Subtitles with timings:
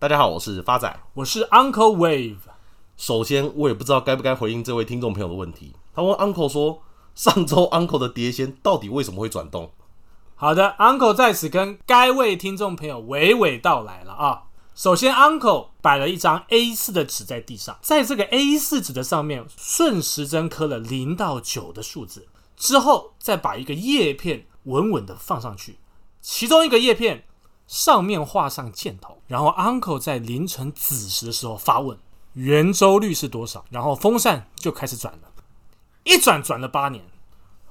[0.00, 2.38] 大家好，我是发仔，我是 Uncle Wave。
[2.96, 5.74] 首先，我也不知道该不该回应这位听众朋友的问题。
[5.94, 6.80] 他问 Uncle 说，
[7.14, 9.72] 上周 Uncle 的碟仙到底为什么会转动？
[10.36, 14.44] 好的，Uncle 在此跟该位听众朋友娓娓道来了啊。
[14.74, 22.26] 首先，Uncle 摆了一张 A4 的纸在地上，在这个 A4 纸的上面顺时针刻了零到九的数字，
[22.56, 25.76] 之后再把一个叶片稳稳的放上去，
[26.22, 27.26] 其中一个叶片
[27.70, 31.96] 上面画上箭头，然后 Uncle 在凌晨子时的时候发问：
[32.32, 33.64] 圆周率是多少？
[33.70, 35.30] 然后风扇就开始转了，
[36.02, 37.04] 一转转了八年。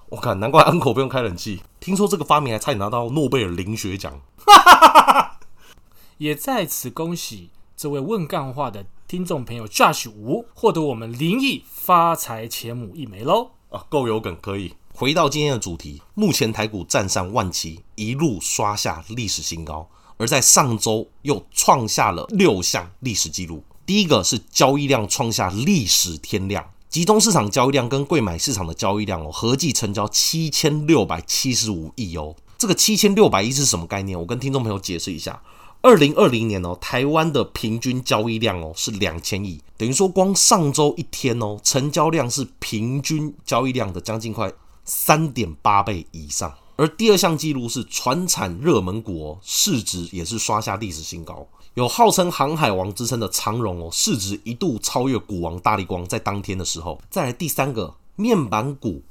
[0.08, 4.22] 我靠难怪 Uncle 不用开冷气，听说这个发明还差点拿到诺贝尔灵学奖。
[6.18, 13.52] 也在此恭喜这位问干话的听众朋友 Josh 吴获得我们灵异发财钱母一枚喽！
[13.70, 14.76] 啊，够有梗，可以。
[14.94, 23.64] 回到今天的主题，目前台股站上万七，一路刷下历史新高，而在上周又创下了六项历史记录。
[23.86, 32.36] 第一个是交易量创下历史天量，集中市场交易量跟柜买市场的交易量哦，合计成交七千六百七十五亿哦。
[32.58, 34.20] 这个七千六百亿是什么概念？
[34.20, 35.42] 我跟听众朋友解释一下。
[35.81, 44.52] 二零二零年哦，台湾的平均交易量哦是两千亿，等于说光上周一天哦，成交量是平均交易量的将近快
[44.90, 46.54] 三点八倍以上。
[46.76, 57.00] 而第二项记录是传产热门股，市值也是刷下历史新高，有号称航海王之称的长荣哦，市值一度超越股王大立光，在当天的时候。
[57.09, 59.04] 再来第三个面板股，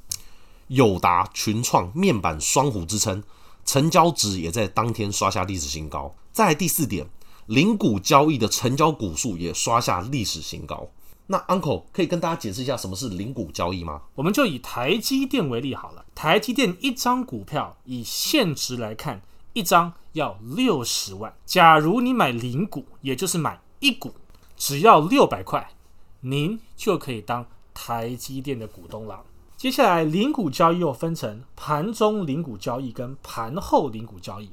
[0.69, 3.23] 友达、群创面板双虎之称。
[3.67, 6.15] 成交值也在当天刷下历史新高。
[6.33, 7.07] 再来第四点，
[7.45, 10.89] 零股交易的成交股数也刷下历史新高。
[11.31, 14.01] 那 Uncle 可以跟大家解释一下什么是零股交易吗？
[14.15, 16.05] 我们就以台积电为例好了。
[16.15, 19.21] 台积电一张股票以现值来看，
[19.53, 21.35] 一张要六十万。
[21.45, 24.15] 假如你买零股，也就是买一股，
[24.57, 25.71] 只要六百块，
[26.23, 29.23] 您就可以当台积电的股东了。
[29.59, 34.51] 接下来，零股交易又分成盘中零股交易跟盘后零股交易。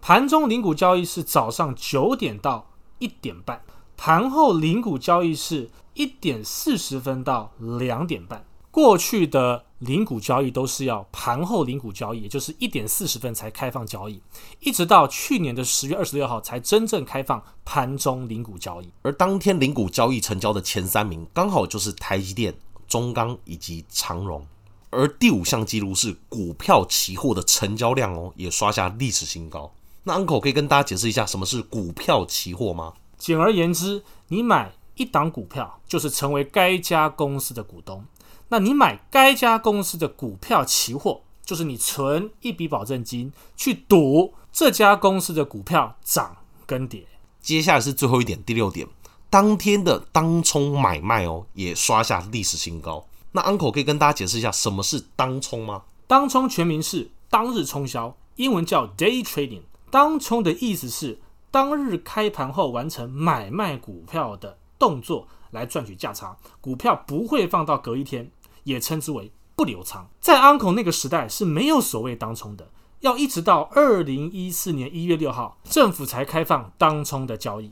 [0.00, 2.70] 盘中零股交易是早上九点到
[3.00, 3.60] 一点半，
[3.98, 8.44] 盘后零股交易是一点四十分到两点半。
[8.70, 14.22] 过去的零股交易都是要盘后零股交易，也就是一点四十分才开放交易，
[14.60, 18.88] 一直到去年的十月二十六号才真正开放盘中零股交易。
[19.02, 22.54] 而当天零股交易成交的前三名，刚好就是台积电。
[22.88, 24.46] 中钢以及长荣，
[24.90, 29.74] 而第五项记录是股票期货的成交量哦，也刷下历史新高。
[30.04, 32.92] 那 Uncle 可以跟大家解释一下什么是股票期货吗？
[33.18, 38.04] 简而言之，你买一档股票就是成为该家公司的股东。
[38.48, 46.36] 那你买该家公司的股票期货，就是你存一笔保证金去赌这家公司的股票涨
[46.66, 47.06] 跟跌。
[47.40, 48.86] 接下来是最后一点，第六点。
[49.28, 53.06] 当天的当冲买卖哦，也刷下历史新高。
[53.32, 55.82] 那 Uncle 可以跟大家解释一下什么是当冲吗？
[56.06, 59.62] 当冲全名是当日冲销，英文叫 Day Trading。
[59.90, 61.20] 当冲的意思是
[61.50, 68.30] 当日开盘后完成买卖股票的动作来赚取价差，股票不会放到隔一天，
[68.64, 70.08] 也称之为不留仓。
[70.20, 72.70] 在 Uncle 那个时代是没有所谓当冲的，
[73.00, 77.70] 要一直到二零一四年一月六号，政府才开放当冲的交易。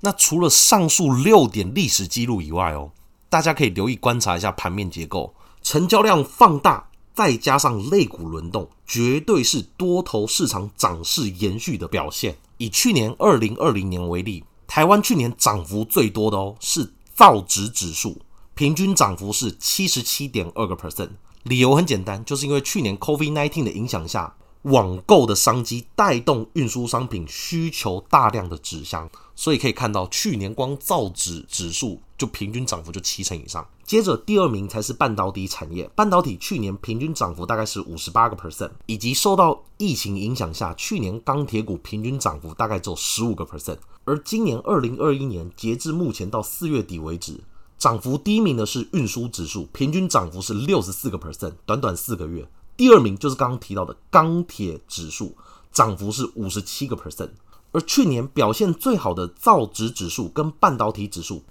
[0.00, 2.90] 那除了上述六点历史记录以外哦，
[3.28, 12.36] 大家可以留意观察一下盘面结构，成交量放大，再加上类股轮动，绝对是多头市场涨势延续的表现。
[12.58, 18.16] 以去年二零二零年为例，台湾去年涨幅最多的哦是造纸指数，
[18.54, 21.10] 平均涨幅是七十七点二个 percent。
[21.42, 24.34] 理由很简单，就是因为去年 COVID nineteen 的影响下。
[24.62, 33.66] 网购的商机带动运输商品需求大量的纸箱，所以可以看到去年光造纸指数就平均涨幅就七成以上。
[33.84, 43.78] 接着第二名才是半导体产业，半导体去年平均涨幅大概是五十八个 percent，以及受到疫情影响下，去年钢铁股平均涨幅大概只有十五个 percent。
[44.04, 47.40] 而今年二零二一年截至目前到四月底为止，
[47.78, 52.48] 涨幅第一名的是运输指数，平均涨幅是六十四个 percent，短短四个月。
[52.76, 55.36] 第二名就是刚刚提到的钢铁指数，
[55.72, 57.30] 涨幅是五十七个 percent，
[57.70, 61.42] 而去年表现最好的造纸指数跟半导体指数，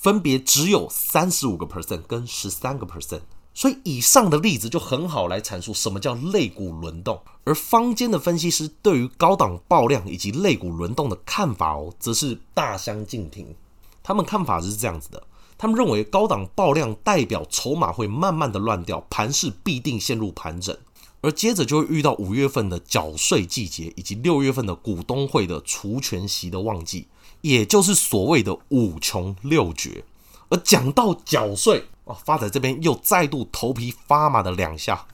[0.00, 3.20] 分别只有三十五个 percent 跟十三个 percent。
[3.52, 13.54] 所以以上的例子就很好来阐述什么叫类股轮动，而坊间的分析师对于高档爆量以及类股轮动的看法哦，则是大相径庭。
[14.02, 15.22] 他们看法是这样子的。
[15.58, 20.74] 他们认为高档爆量代表筹码会慢慢的乱掉，盘势必定陷入盘整，
[21.20, 27.08] 而接着就会遇到五月份的缴税季节以及六月份的股东会的除权息的旺季，
[27.40, 30.04] 也就是所谓的五穷六绝。
[30.48, 35.06] 而讲到缴税，哦，发仔这边又再度头皮发麻的两下。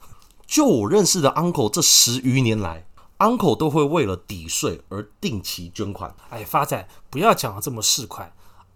[0.47, 2.87] 就我认识的 uncle，这十余年来
[3.19, 6.15] ，uncle 都会为了抵税而定期捐款。
[6.29, 8.29] 哎，发仔不要讲的这么市侩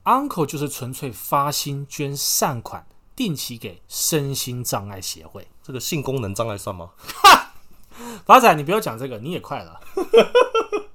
[0.03, 5.48] ，uncle 就是纯粹发心捐善款，定期给身心障碍协会。
[5.63, 6.89] 这个性功能障碍算吗？
[7.24, 7.53] 哈，
[8.25, 9.80] 发仔你不要讲这个，你也快了。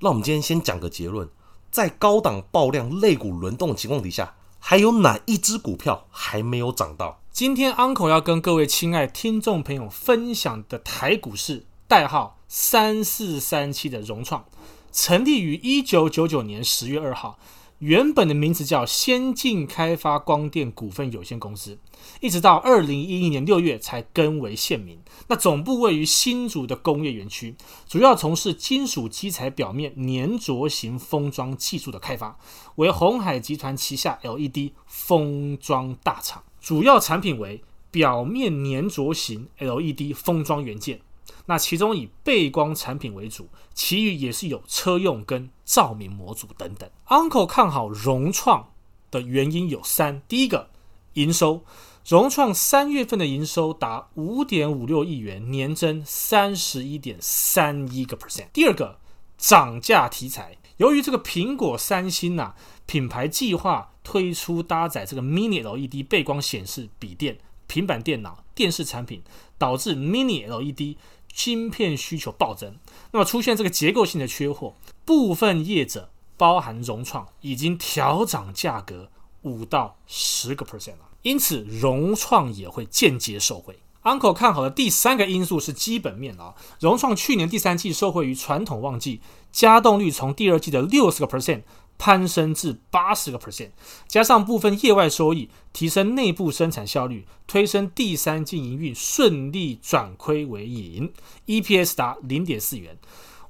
[0.00, 1.28] 那我们今天先讲个结论，
[1.70, 7.22] 在高档爆量类股轮动的情况底下，还有哪一只股票还没有涨到？
[7.32, 14.44] 今天 Uncle 要跟各位亲爱听众朋友分享的台股是代号三四三七的融创，
[14.92, 17.38] 成立于一九九九年十月二号。
[17.80, 21.78] 原本的名字叫先进开发光电股份有限公司，
[22.20, 24.98] 一直到二零一一年六月才更为现名。
[25.28, 27.54] 那总部位于新竹的工业园区，
[27.86, 32.38] 主要从事金属基材表面粘着型封装技术的开发，
[32.76, 36.42] 为鸿海集团旗下 LED 封装大厂。
[36.58, 41.00] 主要产品为表面粘着型 LED 封装元件。
[41.46, 46.90] 那其中以背光产品为主，其余也是有车用跟照明模组等等。
[47.06, 48.72] Uncle 看好融创
[49.10, 50.70] 的原因有三：第一个，
[51.14, 51.64] 营收，
[52.04, 58.98] 融创三月份的营收达五点五六亿元，年增三十一点三一个 percent；第二个，
[59.38, 62.54] 涨价题材，由于这个苹果、三星呐、
[62.86, 67.38] 品牌计划推出搭载这个 Mini LED 背光显示笔电、
[67.68, 69.22] 平板电脑、电视产品，
[69.56, 70.96] 导致 Mini LED。
[71.36, 72.76] 芯片需求暴增，
[73.12, 74.74] 那么出现这个结构性的缺货，
[75.04, 79.10] 部分业者包含融创已经调涨价格
[79.42, 83.78] 五到十个 percent 了，因此融创也会间接受惠。
[84.02, 89.20] Uncle 看好的第三个因素是基本面啊，融创去年第三季受惠于传统旺季，
[89.52, 91.62] 加动率从第二季的六十个 percent。
[91.98, 93.70] 攀升至八十个 percent，
[94.06, 101.12] 加上部分业外收益，提升内部生产效率，推升第三季营运顺利转亏为盈
[101.46, 102.98] ，EPS 达零点四元，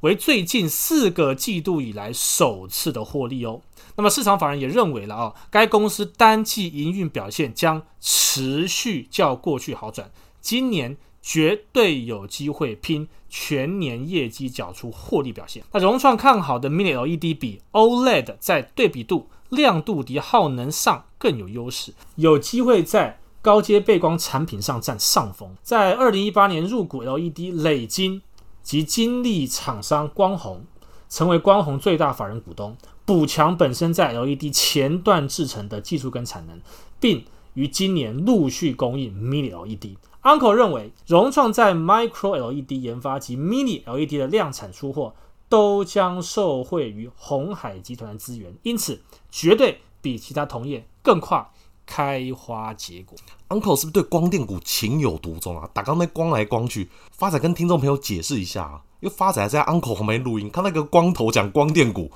[0.00, 3.60] 为最近四个季度以来首次的获利哦。
[3.96, 10.10] 那么市场法人也认为了啊，该公司单季营运表现将持续较过去好转，
[10.40, 10.96] 今年。
[11.28, 15.64] 绝对有机会拼全年业绩，缴出获利表现。
[15.72, 25.56] 那融创看好的 Mini LED 比 OLED 在对比度、亮度及耗能上更有优势，有机会在高阶背光产品上占上风。
[25.64, 28.22] 在二零一八年入股 LED 累金
[28.62, 30.64] 及晶粒厂商光弘，
[31.08, 36.60] 成为光弘最大法人股东，补强本身在 LED 前段制程的技术跟产能，
[37.00, 37.24] 并
[37.54, 39.96] 于今年陆续供应 Mini LED。
[40.26, 45.14] Uncle 认为，融创在 Micro LED 研发及 Mini LED 的量产出货
[45.48, 49.00] 都将受惠于鸿海集团的资源，因此
[49.30, 51.48] 绝对比其他同业更快
[51.86, 53.16] 开花结果。
[53.50, 55.70] Uncle 是不是对光电股情有独钟啊？
[55.72, 62.10] 打刚那光来光去，发仔跟听众朋友解释一下啊，因为发仔在 Uncle 旁边录音，看那个光头讲光电股，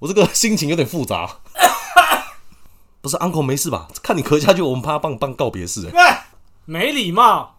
[0.00, 1.36] 我这个心情有点复杂。
[3.00, 3.86] 不是 Uncle 没事吧？
[4.02, 6.26] 看你咳下去，我们怕他帮你办告别式哎。
[6.64, 7.58] 没礼貌。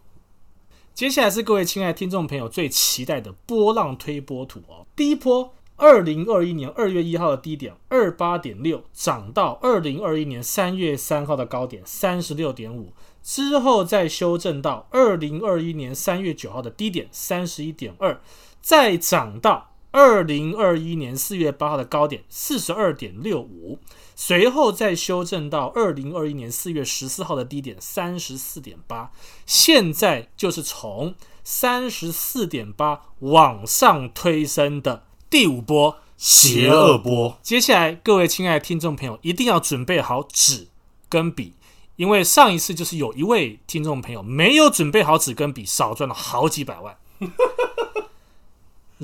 [0.94, 4.85] 接下来是各位亲爱听众朋友最期待的波浪推波图哦。
[4.95, 18.22] 第一波，二零二一年二月一号的低点二八点六，涨到二零二一年三月三号的高点三十六点五，之后再修正到二零二一年三月九号的低点三十一点二，
[18.62, 23.79] 再涨到二零二一年四月八号的高点四十二点六五。
[24.15, 29.12] 随后再修正到二零二一年四月十四号的低点三十四点八，
[29.45, 37.39] 现在就是从三十四点八往上推升的第五波邪恶波。
[37.41, 40.67] 接下来，各位亲爱的听众朋友，一定要准备好纸
[41.09, 41.55] 跟笔，
[41.95, 46.97] 因为上一次就是有一位听众朋友没有准备好纸跟笔，少赚了好几百万。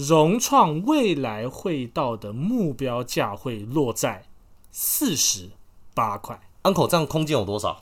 [0.08, 4.24] 荣创未来会到的目标价会落在。
[4.72, 5.50] 四十
[5.94, 7.79] 八块，Uncle 这样空间有多少？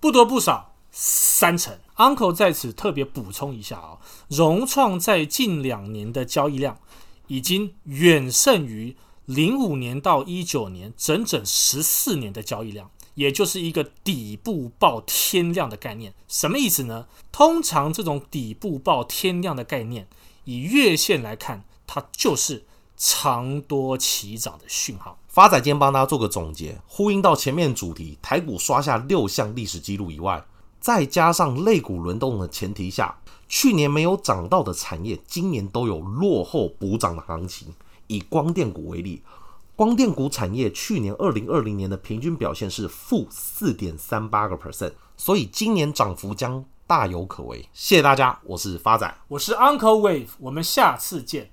[0.00, 1.78] 不多不少，三成。
[1.96, 3.98] Uncle 在此特别补充一下啊、哦，
[4.28, 6.78] 融创在近两年的交易量
[7.26, 8.96] 已经远胜于
[9.26, 16.14] 零五年到一九年整整十四年的交易量，也就是一个底部爆天量的概念。
[16.28, 17.06] 什么意思呢？
[17.30, 20.08] 通常这种底部爆天量的概念，
[20.48, 22.64] 以月线来看，它就是
[22.96, 25.18] 长多起涨的讯号。
[25.26, 30.42] 发仔今天帮大家做个总结，呼应到前面主题，台股刷下六项历史记录以外，
[30.80, 33.14] 再加上类股轮动的前提下，
[33.46, 37.68] 去年没有涨到的产业，今年都有落后补涨的行情。
[38.06, 39.22] 以光电股为例，
[39.76, 47.68] 光电股产业去年二零二零年的平均表现是负四点三八个 percent，所以今年涨幅将大有可为。
[47.74, 51.50] 谢谢大家，我是发仔，我是 Uncle Wave，我们下次见。